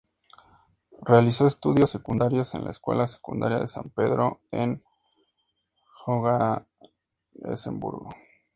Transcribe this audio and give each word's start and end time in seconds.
Realizó 1.03 1.43
sus 1.43 1.53
estudios 1.53 1.91
secundarios 1.91 2.55
en 2.55 2.63
la 2.65 2.71
Escuela 2.71 3.05
Secundaria 3.07 3.59
de 3.59 3.67
San 3.67 3.91
Pedro, 3.91 4.41
en 4.49 4.83
Johannesburgo. 5.93 6.65